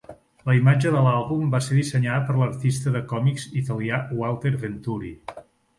La 0.49 0.53
imatge 0.59 0.93
de 0.95 1.03
l'àlbum 1.07 1.51
va 1.55 1.61
ser 1.67 1.77
dissenyada 1.81 2.25
per 2.31 2.39
l'artista 2.41 2.97
de 2.97 3.05
còmics 3.13 3.47
italià 3.65 4.05
Walter 4.23 4.57
Venturi. 4.67 5.19